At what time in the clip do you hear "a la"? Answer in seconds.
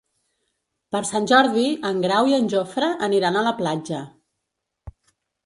3.39-3.53